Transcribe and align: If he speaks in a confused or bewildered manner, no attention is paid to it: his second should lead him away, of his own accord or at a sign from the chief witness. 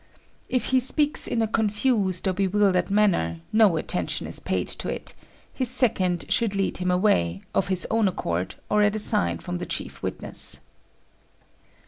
If 0.49 0.65
he 0.73 0.79
speaks 0.79 1.27
in 1.27 1.43
a 1.43 1.47
confused 1.47 2.27
or 2.27 2.33
bewildered 2.33 2.89
manner, 2.89 3.41
no 3.53 3.77
attention 3.77 4.25
is 4.25 4.39
paid 4.39 4.67
to 4.79 4.89
it: 4.89 5.13
his 5.53 5.69
second 5.69 6.25
should 6.27 6.55
lead 6.55 6.77
him 6.79 6.89
away, 6.89 7.41
of 7.53 7.67
his 7.67 7.85
own 7.91 8.07
accord 8.07 8.55
or 8.67 8.81
at 8.81 8.95
a 8.95 8.97
sign 8.97 9.37
from 9.37 9.59
the 9.59 9.67
chief 9.67 10.01
witness. 10.01 10.61